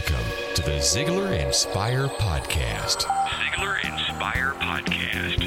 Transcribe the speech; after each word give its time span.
Welcome 0.00 0.54
to 0.54 0.62
the 0.62 0.78
Ziglar 0.78 1.44
Inspire 1.44 2.08
Podcast. 2.08 3.04
Ziglar 3.04 3.84
Inspire 3.84 4.54
Podcast. 4.58 5.42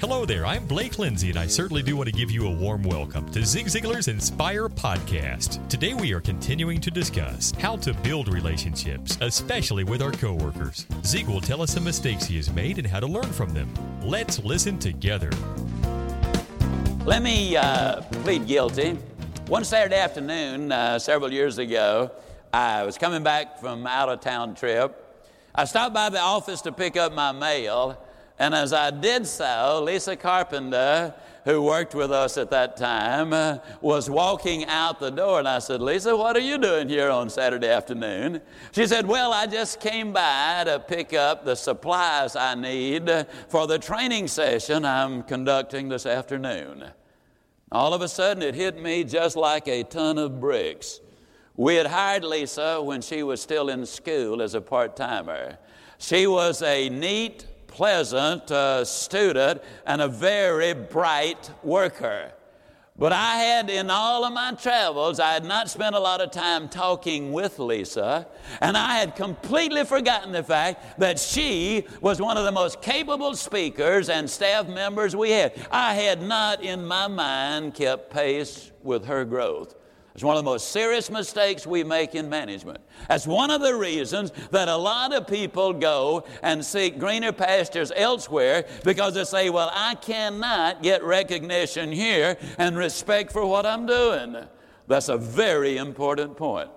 Hello 0.00 0.26
there, 0.26 0.44
I'm 0.44 0.66
Blake 0.66 0.98
Lindsay, 0.98 1.30
and 1.30 1.38
I 1.38 1.46
certainly 1.46 1.82
do 1.82 1.96
want 1.96 2.10
to 2.10 2.12
give 2.12 2.30
you 2.30 2.46
a 2.46 2.50
warm 2.50 2.82
welcome 2.82 3.30
to 3.30 3.42
Zig 3.46 3.66
Ziglar's 3.66 4.08
Inspire 4.08 4.68
Podcast. 4.68 5.66
Today 5.68 5.94
we 5.94 6.12
are 6.12 6.20
continuing 6.20 6.78
to 6.82 6.90
discuss 6.90 7.52
how 7.52 7.76
to 7.76 7.94
build 7.94 8.28
relationships, 8.28 9.16
especially 9.22 9.84
with 9.84 10.02
our 10.02 10.12
coworkers. 10.12 10.86
Zig 11.04 11.26
will 11.26 11.40
tell 11.40 11.62
us 11.62 11.72
some 11.72 11.84
mistakes 11.84 12.26
he 12.26 12.36
has 12.36 12.52
made 12.52 12.76
and 12.76 12.86
how 12.86 13.00
to 13.00 13.06
learn 13.06 13.32
from 13.32 13.54
them. 13.54 13.72
Let's 14.02 14.40
listen 14.40 14.78
together. 14.78 15.30
Let 17.06 17.22
me 17.22 17.56
uh, 17.56 18.02
plead 18.02 18.46
guilty. 18.46 18.98
One 19.46 19.64
Saturday 19.64 19.96
afternoon, 19.96 20.70
uh, 20.70 20.98
several 20.98 21.32
years 21.32 21.56
ago, 21.56 22.10
I 22.54 22.84
was 22.84 22.98
coming 22.98 23.24
back 23.24 23.58
from 23.58 23.84
out 23.84 24.08
of 24.08 24.20
town 24.20 24.54
trip. 24.54 25.26
I 25.56 25.64
stopped 25.64 25.92
by 25.92 26.08
the 26.08 26.20
office 26.20 26.60
to 26.62 26.70
pick 26.70 26.96
up 26.96 27.12
my 27.12 27.32
mail, 27.32 28.00
and 28.38 28.54
as 28.54 28.72
I 28.72 28.92
did 28.92 29.26
so, 29.26 29.82
Lisa 29.84 30.14
Carpenter, 30.14 31.12
who 31.44 31.62
worked 31.62 31.96
with 31.96 32.12
us 32.12 32.38
at 32.38 32.52
that 32.52 32.76
time, 32.76 33.32
uh, 33.32 33.58
was 33.80 34.08
walking 34.08 34.66
out 34.66 35.00
the 35.00 35.10
door. 35.10 35.40
And 35.40 35.48
I 35.48 35.58
said, 35.58 35.80
Lisa, 35.82 36.16
what 36.16 36.36
are 36.36 36.40
you 36.40 36.56
doing 36.56 36.88
here 36.88 37.10
on 37.10 37.28
Saturday 37.28 37.66
afternoon? 37.66 38.40
She 38.70 38.86
said, 38.86 39.04
Well, 39.04 39.32
I 39.32 39.48
just 39.48 39.80
came 39.80 40.12
by 40.12 40.62
to 40.62 40.78
pick 40.78 41.12
up 41.12 41.44
the 41.44 41.56
supplies 41.56 42.36
I 42.36 42.54
need 42.54 43.10
for 43.48 43.66
the 43.66 43.80
training 43.80 44.28
session 44.28 44.84
I'm 44.84 45.24
conducting 45.24 45.88
this 45.88 46.06
afternoon. 46.06 46.84
All 47.72 47.92
of 47.92 48.00
a 48.00 48.06
sudden, 48.06 48.44
it 48.44 48.54
hit 48.54 48.80
me 48.80 49.02
just 49.02 49.34
like 49.34 49.66
a 49.66 49.82
ton 49.82 50.18
of 50.18 50.38
bricks. 50.38 51.00
We 51.56 51.76
had 51.76 51.86
hired 51.86 52.24
Lisa 52.24 52.82
when 52.82 53.00
she 53.00 53.22
was 53.22 53.40
still 53.40 53.68
in 53.68 53.86
school 53.86 54.42
as 54.42 54.54
a 54.54 54.60
part 54.60 54.96
timer. 54.96 55.58
She 55.98 56.26
was 56.26 56.62
a 56.62 56.88
neat, 56.88 57.46
pleasant 57.68 58.50
uh, 58.50 58.84
student 58.84 59.62
and 59.86 60.02
a 60.02 60.08
very 60.08 60.74
bright 60.74 61.50
worker. 61.62 62.32
But 62.96 63.12
I 63.12 63.36
had, 63.36 63.70
in 63.70 63.88
all 63.88 64.24
of 64.24 64.32
my 64.32 64.52
travels, 64.52 65.20
I 65.20 65.32
had 65.32 65.44
not 65.44 65.70
spent 65.70 65.94
a 65.94 66.00
lot 66.00 66.20
of 66.20 66.32
time 66.32 66.68
talking 66.68 67.32
with 67.32 67.58
Lisa, 67.60 68.26
and 68.60 68.76
I 68.76 68.94
had 68.96 69.16
completely 69.16 69.84
forgotten 69.84 70.32
the 70.32 70.44
fact 70.44 70.98
that 71.00 71.18
she 71.18 71.86
was 72.00 72.20
one 72.20 72.36
of 72.36 72.44
the 72.44 72.52
most 72.52 72.82
capable 72.82 73.34
speakers 73.34 74.08
and 74.08 74.30
staff 74.30 74.68
members 74.68 75.14
we 75.14 75.30
had. 75.30 75.54
I 75.70 75.94
had 75.94 76.22
not, 76.22 76.62
in 76.62 76.84
my 76.84 77.08
mind, 77.08 77.74
kept 77.74 78.12
pace 78.12 78.70
with 78.82 79.06
her 79.06 79.24
growth. 79.24 79.74
It's 80.14 80.22
one 80.22 80.36
of 80.36 80.44
the 80.44 80.50
most 80.50 80.68
serious 80.70 81.10
mistakes 81.10 81.66
we 81.66 81.82
make 81.82 82.14
in 82.14 82.28
management. 82.28 82.78
That's 83.08 83.26
one 83.26 83.50
of 83.50 83.60
the 83.60 83.74
reasons 83.74 84.30
that 84.52 84.68
a 84.68 84.76
lot 84.76 85.12
of 85.12 85.26
people 85.26 85.72
go 85.72 86.24
and 86.40 86.64
seek 86.64 87.00
greener 87.00 87.32
pastures 87.32 87.90
elsewhere 87.96 88.64
because 88.84 89.14
they 89.14 89.24
say, 89.24 89.50
Well, 89.50 89.72
I 89.74 89.96
cannot 89.96 90.84
get 90.84 91.02
recognition 91.02 91.90
here 91.90 92.36
and 92.58 92.76
respect 92.76 93.32
for 93.32 93.44
what 93.44 93.66
I'm 93.66 93.86
doing. 93.86 94.36
That's 94.86 95.08
a 95.08 95.18
very 95.18 95.78
important 95.78 96.36
point. 96.36 96.70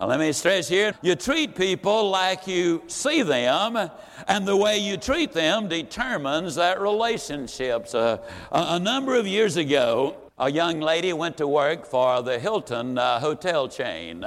Let 0.00 0.18
me 0.18 0.32
stress 0.32 0.66
here 0.66 0.94
you 1.02 1.14
treat 1.14 1.54
people 1.54 2.08
like 2.08 2.46
you 2.46 2.82
see 2.86 3.20
them, 3.20 3.90
and 4.26 4.48
the 4.48 4.56
way 4.56 4.78
you 4.78 4.96
treat 4.96 5.32
them 5.32 5.68
determines 5.68 6.54
that 6.54 6.80
relationships. 6.80 7.94
Uh, 7.94 8.16
a, 8.50 8.76
a 8.76 8.78
number 8.78 9.14
of 9.14 9.26
years 9.26 9.58
ago, 9.58 10.16
a 10.38 10.50
young 10.50 10.80
lady 10.80 11.12
went 11.12 11.36
to 11.36 11.46
work 11.46 11.84
for 11.84 12.22
the 12.22 12.38
Hilton 12.38 12.96
uh, 12.96 13.20
hotel 13.20 13.68
chain. 13.68 14.24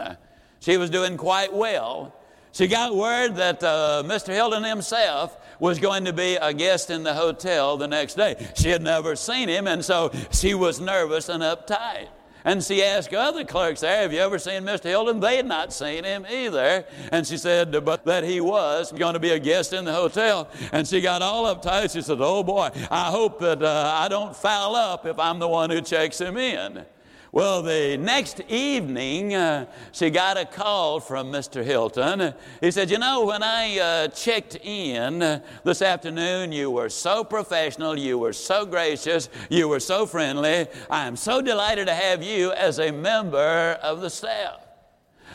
She 0.59 0.77
was 0.77 0.91
doing 0.91 1.17
quite 1.17 1.51
well. 1.51 2.15
She 2.51 2.67
got 2.67 2.95
word 2.95 3.37
that 3.37 3.63
uh, 3.63 4.03
Mr. 4.05 4.31
Hilton 4.31 4.63
himself 4.63 5.35
was 5.59 5.79
going 5.79 6.05
to 6.05 6.13
be 6.13 6.35
a 6.35 6.53
guest 6.53 6.91
in 6.91 7.01
the 7.01 7.15
hotel 7.15 7.77
the 7.77 7.87
next 7.87 8.13
day. 8.13 8.35
She 8.55 8.69
had 8.69 8.83
never 8.83 9.15
seen 9.15 9.49
him, 9.49 9.65
and 9.65 9.83
so 9.83 10.11
she 10.31 10.53
was 10.53 10.79
nervous 10.79 11.29
and 11.29 11.41
uptight. 11.41 12.09
And 12.45 12.63
she 12.63 12.83
asked 12.83 13.13
other 13.13 13.45
clerks 13.45 13.81
there, 13.81 14.01
Have 14.01 14.13
you 14.13 14.19
ever 14.19 14.37
seen 14.37 14.63
Mr. 14.63 14.85
Hilton? 14.85 15.19
They 15.19 15.37
had 15.37 15.45
not 15.45 15.71
seen 15.71 16.03
him 16.03 16.25
either. 16.29 16.85
And 17.11 17.25
she 17.25 17.37
said, 17.37 17.71
But 17.85 18.05
that 18.05 18.23
he 18.23 18.41
was 18.41 18.91
going 18.91 19.13
to 19.13 19.19
be 19.19 19.31
a 19.31 19.39
guest 19.39 19.73
in 19.73 19.85
the 19.85 19.93
hotel. 19.93 20.49
And 20.71 20.87
she 20.87 21.01
got 21.01 21.21
all 21.21 21.53
uptight. 21.55 21.93
She 21.93 22.01
said, 22.01 22.17
Oh 22.19 22.43
boy, 22.43 22.69
I 22.91 23.05
hope 23.05 23.39
that 23.39 23.63
uh, 23.63 23.93
I 23.95 24.07
don't 24.07 24.35
foul 24.35 24.75
up 24.75 25.05
if 25.05 25.17
I'm 25.19 25.39
the 25.39 25.47
one 25.47 25.69
who 25.69 25.81
checks 25.81 26.19
him 26.19 26.37
in. 26.37 26.85
Well, 27.33 27.63
the 27.63 27.97
next 27.97 28.41
evening, 28.47 29.33
uh, 29.33 29.65
she 29.91 30.11
got 30.11 30.37
a 30.37 30.45
call 30.45 30.99
from 30.99 31.31
Mr. 31.31 31.63
Hilton. 31.63 32.35
He 32.61 32.69
said, 32.69 32.91
You 32.91 32.99
know, 32.99 33.25
when 33.25 33.41
I 33.41 33.79
uh, 33.79 34.07
checked 34.09 34.57
in 34.57 35.23
uh, 35.23 35.39
this 35.63 35.81
afternoon, 35.81 36.51
you 36.51 36.69
were 36.69 36.89
so 36.89 37.23
professional, 37.23 37.97
you 37.97 38.19
were 38.19 38.33
so 38.33 38.67
gracious, 38.67 39.29
you 39.49 39.67
were 39.67 39.79
so 39.79 40.05
friendly. 40.05 40.67
I 40.91 41.07
am 41.07 41.15
so 41.15 41.41
delighted 41.41 41.87
to 41.87 41.95
have 41.95 42.21
you 42.21 42.51
as 42.51 42.77
a 42.77 42.91
member 42.91 43.79
of 43.81 44.01
the 44.01 44.11
staff. 44.11 44.59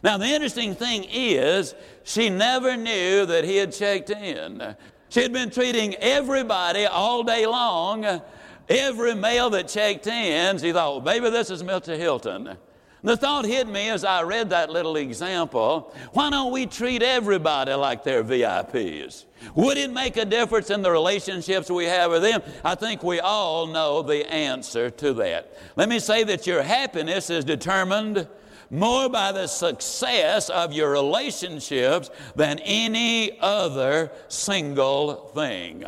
Now, 0.04 0.18
the 0.18 0.26
interesting 0.26 0.76
thing 0.76 1.04
is, 1.10 1.74
she 2.04 2.30
never 2.30 2.76
knew 2.76 3.26
that 3.26 3.42
he 3.42 3.56
had 3.56 3.72
checked 3.72 4.10
in. 4.10 4.76
She 5.08 5.20
had 5.20 5.32
been 5.32 5.50
treating 5.50 5.96
everybody 5.96 6.86
all 6.86 7.24
day 7.24 7.44
long 7.44 8.20
Every 8.68 9.14
male 9.14 9.50
that 9.50 9.68
checked 9.68 10.06
in, 10.06 10.58
he 10.58 10.72
thought, 10.72 10.96
oh, 10.96 11.00
maybe 11.00 11.30
this 11.30 11.50
is 11.50 11.62
Mr. 11.62 11.96
Hilton. 11.96 12.56
The 13.02 13.16
thought 13.16 13.44
hit 13.44 13.68
me 13.68 13.90
as 13.90 14.04
I 14.04 14.22
read 14.22 14.50
that 14.50 14.70
little 14.70 14.96
example 14.96 15.94
why 16.12 16.30
don't 16.30 16.52
we 16.52 16.66
treat 16.66 17.02
everybody 17.02 17.72
like 17.74 18.02
they're 18.02 18.24
VIPs? 18.24 19.24
Would 19.54 19.78
it 19.78 19.92
make 19.92 20.16
a 20.16 20.24
difference 20.24 20.70
in 20.70 20.82
the 20.82 20.90
relationships 20.90 21.70
we 21.70 21.84
have 21.84 22.10
with 22.10 22.22
them? 22.22 22.42
I 22.64 22.74
think 22.74 23.04
we 23.04 23.20
all 23.20 23.68
know 23.68 24.02
the 24.02 24.28
answer 24.30 24.90
to 24.90 25.12
that. 25.14 25.56
Let 25.76 25.88
me 25.88 26.00
say 26.00 26.24
that 26.24 26.46
your 26.46 26.62
happiness 26.62 27.30
is 27.30 27.44
determined 27.44 28.26
more 28.68 29.08
by 29.08 29.30
the 29.30 29.46
success 29.46 30.50
of 30.50 30.72
your 30.72 30.90
relationships 30.90 32.10
than 32.34 32.58
any 32.58 33.38
other 33.40 34.10
single 34.26 35.28
thing. 35.28 35.84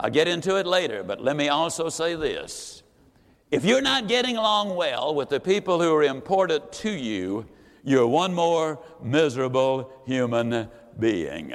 I'll 0.00 0.10
get 0.10 0.28
into 0.28 0.56
it 0.56 0.66
later, 0.66 1.02
but 1.02 1.22
let 1.22 1.36
me 1.36 1.48
also 1.50 1.90
say 1.90 2.14
this. 2.14 2.82
If 3.50 3.66
you're 3.66 3.82
not 3.82 4.08
getting 4.08 4.38
along 4.38 4.74
well 4.74 5.14
with 5.14 5.28
the 5.28 5.40
people 5.40 5.80
who 5.80 5.94
are 5.94 6.04
important 6.04 6.72
to 6.72 6.90
you, 6.90 7.46
you're 7.84 8.06
one 8.06 8.32
more 8.32 8.78
miserable 9.02 9.92
human 10.06 10.68
being. 10.98 11.52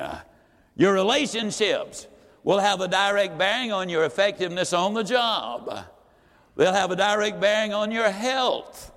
Your 0.75 0.93
relationships 0.93 2.07
will 2.43 2.59
have 2.59 2.81
a 2.81 2.87
direct 2.87 3.35
bearing 3.35 3.71
on 3.71 3.89
your 3.89 4.05
effectiveness 4.05 4.73
on 4.73 4.93
the 4.93 5.03
job. 5.03 5.85
They'll 6.55 6.71
have 6.71 6.91
a 6.91 6.95
direct 6.95 7.41
bearing 7.41 7.73
on 7.73 7.91
your 7.91 8.11
health. 8.11 8.91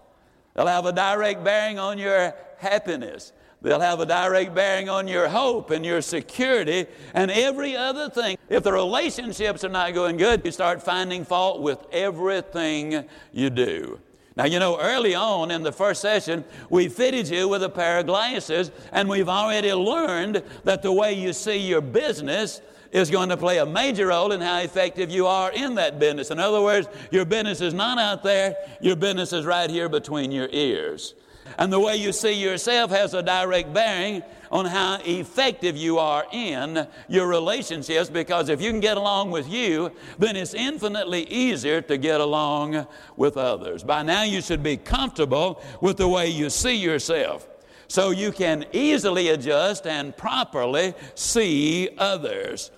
They'll 0.55 0.67
have 0.67 0.85
a 0.85 0.93
direct 0.93 1.43
bearing 1.43 1.79
on 1.79 1.97
your 1.97 2.35
happiness. 2.59 3.33
They'll 3.60 3.81
have 3.81 3.99
a 3.99 4.06
direct 4.06 4.55
bearing 4.55 4.88
on 4.88 5.08
your 5.08 5.28
hope 5.28 5.70
and 5.70 5.84
your 5.84 6.00
security 6.00 6.87
and 7.12 7.31
every 7.31 7.76
other 7.76 8.08
thing. 8.08 8.38
If 8.49 8.62
the 8.62 8.72
relationships 8.72 9.64
are 9.64 9.69
not 9.69 9.94
going 9.94 10.16
good, 10.16 10.43
you 10.44 10.52
start 10.52 10.82
finding 10.82 11.25
fault 11.25 11.60
with 11.60 11.84
everything 11.90 13.05
you 13.32 13.50
do. 13.50 13.99
Now, 14.37 14.44
you 14.44 14.60
know, 14.60 14.78
early 14.81 15.16
on 15.16 15.50
in 15.50 15.64
the 15.64 15.72
first 15.72 16.00
session, 16.00 16.44
we 16.70 16.88
fitted 16.88 17.28
you 17.28 17.49
with 17.49 17.64
a 17.64 17.69
pair 17.69 17.99
of 17.99 18.06
glasses, 18.06 18.70
and 18.93 19.08
we've 19.08 19.28
already 19.28 19.72
learned 19.72 20.44
that 20.62 20.82
the 20.82 20.93
way 20.93 21.12
you 21.12 21.32
see 21.32 21.58
your 21.58 21.81
business 21.81 22.61
is 22.93 23.11
going 23.11 23.31
to 23.31 23.37
play 23.37 23.58
a 23.58 23.66
major 23.66 24.06
role 24.06 24.31
in 24.31 24.40
how 24.40 24.61
effective 24.61 25.11
you 25.11 25.26
are 25.26 25.50
in 25.50 25.75
that 25.75 25.99
business. 25.99 26.31
In 26.31 26.38
other 26.38 26.62
words, 26.62 26.88
your 27.11 27.25
business 27.25 27.61
is 27.61 27.75
not 27.75 27.99
out 27.99 28.22
there, 28.22 28.54
your 28.81 28.94
business 28.94 29.32
is 29.32 29.44
right 29.44 29.69
here 29.69 29.88
between 29.88 30.31
your 30.31 30.49
ears. 30.52 31.14
And 31.56 31.73
the 31.73 31.81
way 31.81 31.97
you 31.97 32.12
see 32.12 32.33
yourself 32.33 32.91
has 32.91 33.15
a 33.15 33.23
direct 33.23 33.73
bearing 33.73 34.23
on 34.50 34.65
how 34.65 34.99
effective 35.05 35.77
you 35.77 35.99
are 35.99 36.27
in 36.33 36.87
your 37.09 37.27
relationships 37.27 38.09
because 38.11 38.49
if 38.49 38.61
you 38.61 38.71
can 38.71 38.81
get 38.81 38.97
along 38.97 39.31
with 39.31 39.49
you, 39.49 39.93
then 40.19 40.37
it's 40.37 40.55
infinitely 40.55 41.25
easier 41.25 41.81
to 41.83 41.97
get 41.99 42.21
along 42.21 42.87
with 43.17 43.37
others. 43.37 43.83
By 43.83 44.03
now, 44.03 44.23
you 44.23 44.41
should 44.41 44.62
be 44.62 44.77
comfortable 44.77 45.62
with 45.81 45.97
the 45.97 46.09
way 46.09 46.29
you 46.29 46.50
see 46.50 46.77
yourself 46.77 47.47
so 47.89 48.11
you 48.11 48.33
can 48.33 48.67
easily 48.73 49.29
adjust 49.29 49.87
and 49.87 50.17
properly 50.17 50.95
see 51.15 51.89
others. 51.99 52.71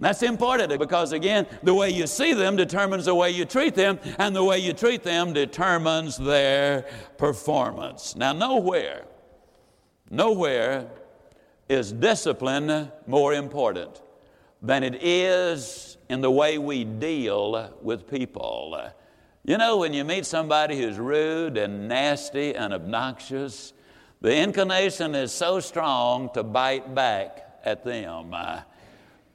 That's 0.00 0.22
important 0.22 0.76
because, 0.78 1.12
again, 1.12 1.46
the 1.62 1.74
way 1.74 1.90
you 1.90 2.06
see 2.06 2.32
them 2.32 2.56
determines 2.56 3.04
the 3.04 3.14
way 3.14 3.30
you 3.30 3.44
treat 3.44 3.74
them, 3.74 4.00
and 4.18 4.34
the 4.34 4.42
way 4.42 4.58
you 4.58 4.72
treat 4.72 5.02
them 5.02 5.34
determines 5.34 6.16
their 6.16 6.86
performance. 7.18 8.16
Now, 8.16 8.32
nowhere, 8.32 9.04
nowhere 10.10 10.90
is 11.68 11.92
discipline 11.92 12.90
more 13.06 13.34
important 13.34 14.00
than 14.62 14.82
it 14.82 15.02
is 15.02 15.98
in 16.08 16.22
the 16.22 16.30
way 16.30 16.56
we 16.56 16.84
deal 16.84 17.72
with 17.82 18.08
people. 18.10 18.90
You 19.44 19.58
know, 19.58 19.76
when 19.76 19.92
you 19.92 20.04
meet 20.04 20.24
somebody 20.24 20.78
who's 20.78 20.98
rude 20.98 21.58
and 21.58 21.88
nasty 21.88 22.54
and 22.54 22.72
obnoxious, 22.72 23.74
the 24.22 24.34
inclination 24.34 25.14
is 25.14 25.30
so 25.30 25.60
strong 25.60 26.30
to 26.34 26.42
bite 26.42 26.94
back 26.94 27.60
at 27.64 27.84
them. 27.84 28.34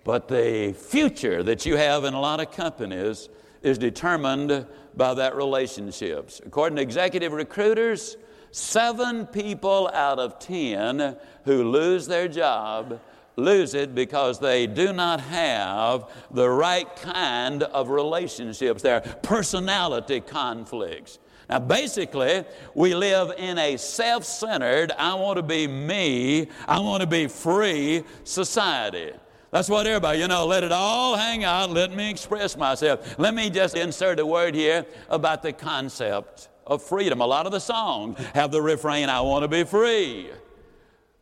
But 0.05 0.27
the 0.27 0.73
future 0.73 1.43
that 1.43 1.65
you 1.65 1.75
have 1.75 2.05
in 2.05 2.13
a 2.13 2.21
lot 2.21 2.39
of 2.39 2.51
companies 2.51 3.27
is 3.63 3.79
determined 3.79 4.67
by 4.95 5.15
that 5.15 5.35
relationships. 5.35 6.39
According 6.45 6.75
to 6.77 6.83
executive 6.83 7.33
recruiters, 7.33 8.15
seven 8.51 9.25
people 9.25 9.89
out 9.93 10.19
of 10.19 10.37
ten 10.39 11.17
who 11.43 11.63
lose 11.63 12.07
their 12.07 12.27
job 12.27 13.01
lose 13.35 13.73
it 13.73 13.93
because 13.93 14.39
they 14.39 14.67
do 14.67 14.93
not 14.93 15.19
have 15.19 16.09
the 16.31 16.49
right 16.49 16.95
kind 16.97 17.63
of 17.63 17.89
relationships. 17.89 18.81
There 18.81 18.95
are 18.95 19.01
personality 19.01 20.21
conflicts. 20.21 21.19
Now, 21.49 21.59
basically, 21.59 22.45
we 22.75 22.95
live 22.95 23.33
in 23.37 23.57
a 23.57 23.77
self 23.77 24.23
centered, 24.23 24.91
I 24.97 25.15
want 25.15 25.37
to 25.37 25.43
be 25.43 25.67
me, 25.67 26.47
I 26.67 26.79
want 26.79 27.01
to 27.01 27.07
be 27.07 27.27
free 27.27 28.03
society. 28.23 29.11
That's 29.55 29.69
what 29.69 29.87
everybody, 29.87 30.19
you 30.19 30.27
know, 30.27 30.45
let 30.45 30.65
it 30.65 30.73
all 30.73 31.15
hang 31.15 31.45
out. 31.45 31.69
Let 31.69 31.93
me 31.93 32.09
express 32.09 32.57
myself. 32.57 33.17
Let 33.17 33.33
me 33.33 33.49
just 33.49 33.77
insert 33.77 34.19
a 34.19 34.25
word 34.25 34.53
here 34.53 34.85
about 35.07 35.43
the 35.43 35.53
concept 35.53 36.49
of 36.67 36.83
freedom. 36.83 37.21
A 37.21 37.25
lot 37.25 37.45
of 37.45 37.53
the 37.53 37.61
songs 37.61 38.19
have 38.33 38.51
the 38.51 38.61
refrain, 38.61 39.07
I 39.07 39.21
want 39.21 39.43
to 39.43 39.47
be 39.47 39.63
free. 39.63 40.29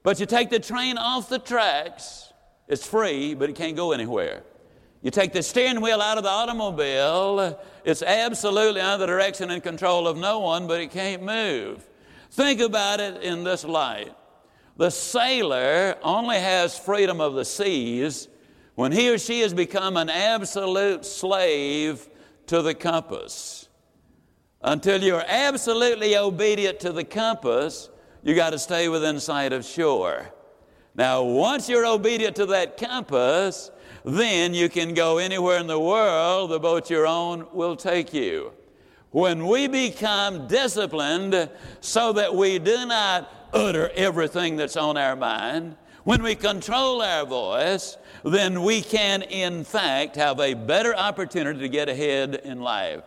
But 0.02 0.20
you 0.20 0.26
take 0.26 0.50
the 0.50 0.60
train 0.60 0.98
off 0.98 1.30
the 1.30 1.38
tracks, 1.38 2.34
it's 2.68 2.88
free, 2.88 3.36
but 3.36 3.52
it 3.52 3.56
can't 3.56 3.76
go 3.76 3.92
anywhere. 3.92 4.42
You 5.04 5.12
take 5.12 5.32
the 5.32 5.44
steering 5.44 5.80
wheel 5.80 6.02
out 6.02 6.18
of 6.18 6.24
the 6.24 6.32
automobile, 6.32 7.62
it's 7.86 8.02
absolutely 8.02 8.82
under 8.82 9.06
the 9.06 9.06
direction 9.06 9.52
and 9.52 9.62
control 9.62 10.08
of 10.08 10.18
no 10.18 10.40
one, 10.40 10.66
but 10.66 10.82
it 10.82 10.90
can't 10.90 11.22
move. 11.22 11.88
Think 12.32 12.62
about 12.62 13.00
it 13.00 13.22
in 13.22 13.44
this 13.44 13.64
light. 13.64 14.12
The 14.78 14.90
sailor 14.90 15.96
only 16.02 16.38
has 16.38 16.78
freedom 16.78 17.22
of 17.22 17.36
the 17.36 17.46
seas 17.46 18.28
when 18.76 18.92
he 18.92 19.10
or 19.10 19.18
she 19.20 19.42
has 19.42 19.54
become 19.54 19.98
an 19.98 20.10
absolute 20.10 21.06
slave 21.06 22.10
to 22.48 22.62
the 22.62 22.74
compass. 22.74 23.70
Until 24.62 25.04
you're 25.04 25.24
absolutely 25.28 26.18
obedient 26.18 26.80
to 26.80 26.92
the 26.92 27.04
compass, 27.04 27.90
you 28.24 28.34
got 28.34 28.52
to 28.52 28.60
stay 28.60 28.88
within 28.90 29.20
sight 29.20 29.54
of 29.54 29.66
shore. 29.66 30.34
Now, 30.96 31.24
once 31.24 31.70
you're 31.70 31.86
obedient 31.86 32.36
to 32.38 32.46
that 32.48 32.78
compass, 32.78 33.70
then 34.06 34.54
you 34.54 34.70
can 34.70 34.94
go 34.94 35.18
anywhere 35.18 35.60
in 35.60 35.68
the 35.68 35.80
world 35.80 36.50
the 36.50 36.60
boat 36.60 36.90
you're 36.90 37.08
on 37.08 37.48
will 37.54 37.76
take 37.76 38.14
you. 38.14 38.54
When 39.12 39.48
we 39.48 39.68
become 39.68 40.48
disciplined 40.48 41.50
so 41.82 42.14
that 42.14 42.34
we 42.34 42.58
do 42.58 42.86
not 42.86 43.43
utter 43.54 43.90
everything 43.96 44.58
that's 44.58 44.76
on 44.76 44.98
our 44.98 45.16
mind, 45.16 45.76
when 46.04 46.22
we 46.22 46.36
control 46.36 47.02
our 47.02 47.26
voice, 47.26 47.98
then 48.26 48.62
we 48.64 48.82
can, 48.82 49.22
in 49.22 49.64
fact, 49.64 50.18
have 50.18 50.40
a 50.40 50.54
better 50.54 50.94
opportunity 50.96 51.60
to 51.60 51.70
get 51.70 51.88
ahead 51.88 52.42
in 52.44 52.60
life. 52.60 53.04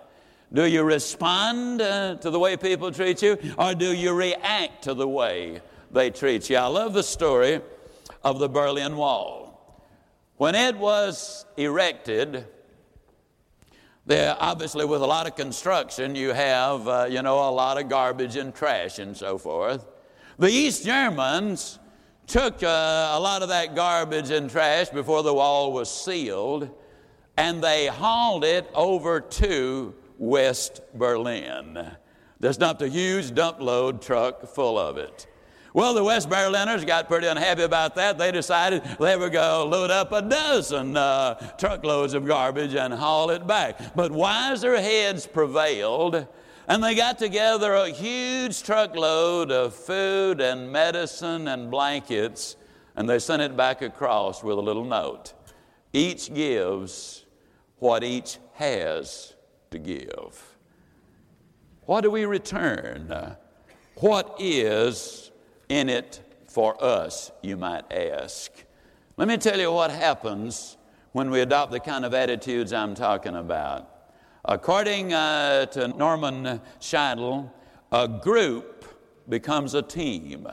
Do 0.52 0.64
you 0.64 0.82
respond 0.82 1.82
uh, 1.82 2.14
to 2.16 2.30
the 2.30 2.38
way 2.38 2.56
people 2.56 2.90
treat 2.92 3.20
you, 3.20 3.36
or 3.58 3.74
do 3.74 3.92
you 3.92 4.14
react 4.14 4.84
to 4.84 4.94
the 4.94 5.08
way 5.08 5.60
they 5.90 6.10
treat 6.10 6.48
you? 6.48 6.56
I 6.56 6.66
love 6.66 6.94
the 6.94 7.02
story 7.02 7.60
of 8.24 8.38
the 8.38 8.48
Berlin 8.48 8.96
Wall. 8.96 9.82
When 10.36 10.54
it 10.54 10.76
was 10.76 11.44
erected, 11.56 12.46
there, 14.06 14.36
obviously, 14.38 14.84
with 14.84 15.02
a 15.02 15.06
lot 15.06 15.26
of 15.26 15.34
construction, 15.34 16.14
you 16.14 16.30
have, 16.30 16.86
uh, 16.86 17.06
you 17.10 17.22
know, 17.22 17.48
a 17.48 17.50
lot 17.50 17.76
of 17.76 17.88
garbage 17.88 18.36
and 18.36 18.54
trash 18.54 19.00
and 19.00 19.16
so 19.16 19.36
forth. 19.36 19.84
The 20.38 20.50
East 20.50 20.84
Germans 20.84 21.78
took 22.26 22.62
uh, 22.62 22.66
a 22.66 23.18
lot 23.18 23.40
of 23.40 23.48
that 23.48 23.74
garbage 23.74 24.30
and 24.30 24.50
trash 24.50 24.90
before 24.90 25.22
the 25.22 25.32
wall 25.32 25.72
was 25.72 25.90
sealed 25.90 26.68
and 27.38 27.64
they 27.64 27.86
hauled 27.86 28.44
it 28.44 28.70
over 28.74 29.20
to 29.20 29.94
West 30.18 30.82
Berlin. 30.92 31.90
They 32.38 32.52
dumped 32.52 32.82
a 32.82 32.88
huge 32.88 33.34
dump 33.34 33.62
load 33.62 34.02
truck 34.02 34.46
full 34.46 34.78
of 34.78 34.98
it. 34.98 35.26
Well, 35.72 35.94
the 35.94 36.04
West 36.04 36.28
Berliners 36.28 36.84
got 36.84 37.08
pretty 37.08 37.28
unhappy 37.28 37.62
about 37.62 37.94
that. 37.94 38.18
They 38.18 38.30
decided 38.30 38.82
they 39.00 39.16
would 39.16 39.32
go 39.32 39.66
load 39.66 39.90
up 39.90 40.12
a 40.12 40.20
dozen 40.20 40.98
uh, 40.98 41.34
truckloads 41.56 42.12
of 42.12 42.26
garbage 42.26 42.74
and 42.74 42.92
haul 42.92 43.30
it 43.30 43.46
back. 43.46 43.94
But 43.94 44.12
wiser 44.12 44.76
heads 44.76 45.26
prevailed 45.26 46.26
and 46.68 46.82
they 46.82 46.94
got 46.94 47.18
together 47.18 47.74
a 47.74 47.90
huge 47.90 48.62
truckload 48.62 49.50
of 49.52 49.74
food 49.74 50.40
and 50.40 50.70
medicine 50.70 51.48
and 51.48 51.70
blankets, 51.70 52.56
and 52.96 53.08
they 53.08 53.18
sent 53.18 53.42
it 53.42 53.56
back 53.56 53.82
across 53.82 54.42
with 54.42 54.58
a 54.58 54.60
little 54.60 54.84
note. 54.84 55.32
Each 55.92 56.32
gives 56.32 57.24
what 57.78 58.02
each 58.02 58.38
has 58.54 59.34
to 59.70 59.78
give. 59.78 60.56
What 61.82 62.00
do 62.00 62.10
we 62.10 62.24
return? 62.24 63.36
What 63.96 64.36
is 64.38 65.30
in 65.68 65.88
it 65.88 66.20
for 66.48 66.82
us, 66.82 67.30
you 67.42 67.56
might 67.56 67.90
ask? 67.92 68.50
Let 69.16 69.28
me 69.28 69.36
tell 69.36 69.58
you 69.58 69.72
what 69.72 69.90
happens 69.90 70.76
when 71.12 71.30
we 71.30 71.40
adopt 71.40 71.72
the 71.72 71.80
kind 71.80 72.04
of 72.04 72.12
attitudes 72.12 72.72
I'm 72.72 72.94
talking 72.94 73.36
about. 73.36 73.88
According 74.48 75.12
uh, 75.12 75.66
to 75.66 75.88
Norman 75.88 76.60
Scheidel, 76.80 77.50
a 77.90 78.06
group 78.06 78.84
becomes 79.28 79.74
a 79.74 79.82
team 79.82 80.46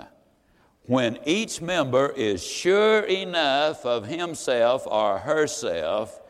when 0.88 1.20
each 1.26 1.62
member 1.62 2.10
is 2.10 2.44
sure 2.44 3.02
enough 3.02 3.86
of 3.86 4.08
himself 4.08 4.88
or 4.88 5.20
herself 5.20 6.22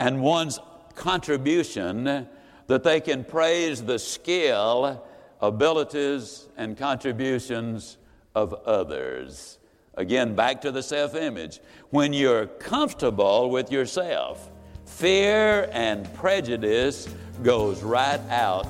and 0.00 0.20
one's 0.20 0.58
contribution 0.96 2.26
that 2.66 2.82
they 2.82 3.00
can 3.00 3.22
praise 3.22 3.84
the 3.84 4.00
skill, 4.00 5.06
abilities, 5.40 6.48
and 6.56 6.76
contributions 6.76 7.98
of 8.34 8.52
others. 8.66 9.58
Again, 9.94 10.34
back 10.34 10.60
to 10.62 10.72
the 10.72 10.82
self 10.82 11.14
image. 11.14 11.60
When 11.90 12.12
you're 12.12 12.46
comfortable 12.46 13.48
with 13.48 13.70
yourself, 13.70 14.50
fear 14.92 15.68
and 15.72 16.12
prejudice 16.14 17.08
goes 17.42 17.82
right 17.82 18.20
out 18.30 18.66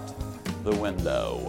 the 0.64 0.74
window. 0.76 1.48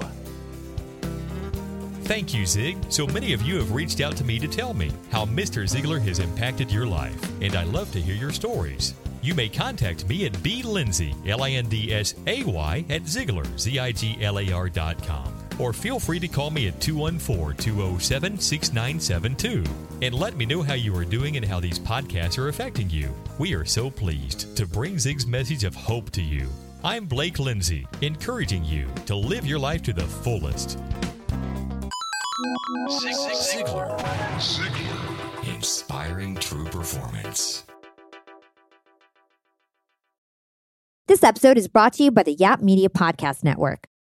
Thank 2.03 2.33
you, 2.33 2.45
Zig. 2.45 2.77
So 2.89 3.07
many 3.07 3.31
of 3.31 3.41
you 3.43 3.55
have 3.55 3.71
reached 3.71 4.01
out 4.01 4.17
to 4.17 4.25
me 4.25 4.37
to 4.39 4.47
tell 4.47 4.73
me 4.73 4.91
how 5.09 5.25
Mr. 5.25 5.63
Ziglar 5.63 6.01
has 6.01 6.19
impacted 6.19 6.69
your 6.69 6.85
life, 6.85 7.15
and 7.41 7.55
I 7.55 7.63
love 7.63 7.91
to 7.93 8.01
hear 8.01 8.15
your 8.15 8.31
stories. 8.31 8.93
You 9.21 9.33
may 9.33 9.47
contact 9.47 10.05
me 10.09 10.25
at 10.25 10.33
blindsay, 10.33 11.15
L-I-N-D-S-A-Y, 11.29 12.85
at 12.89 13.03
Ziglar, 13.03 13.57
Z-I-G-L-A-R 13.57 14.69
dot 14.69 15.01
com. 15.07 15.42
Or 15.59 15.73
feel 15.73 15.99
free 15.99 16.19
to 16.19 16.27
call 16.27 16.49
me 16.49 16.67
at 16.67 16.79
214-207-6972 16.79 19.67
and 20.01 20.15
let 20.15 20.35
me 20.35 20.45
know 20.45 20.61
how 20.61 20.73
you 20.73 20.93
are 20.95 21.05
doing 21.05 21.37
and 21.37 21.45
how 21.45 21.59
these 21.59 21.79
podcasts 21.79 22.37
are 22.37 22.49
affecting 22.49 22.89
you. 22.89 23.13
We 23.37 23.53
are 23.53 23.65
so 23.65 23.89
pleased 23.89 24.57
to 24.57 24.65
bring 24.65 24.99
Zig's 24.99 25.27
message 25.27 25.63
of 25.63 25.75
hope 25.75 26.09
to 26.11 26.21
you. 26.21 26.49
I'm 26.83 27.05
Blake 27.05 27.39
Lindsay, 27.39 27.87
encouraging 28.01 28.65
you 28.65 28.87
to 29.05 29.15
live 29.15 29.45
your 29.45 29.59
life 29.59 29.81
to 29.83 29.93
the 29.93 30.03
fullest. 30.03 30.77
Ziglar. 32.89 33.97
Ziglar. 34.39 35.55
Inspiring 35.55 36.35
true 36.35 36.65
performance. 36.65 37.63
This 41.07 41.23
episode 41.23 41.57
is 41.57 41.67
brought 41.67 41.93
to 41.93 42.03
you 42.03 42.11
by 42.11 42.23
the 42.23 42.33
Yap 42.33 42.61
Media 42.61 42.89
Podcast 42.89 43.43
Network. 43.43 43.87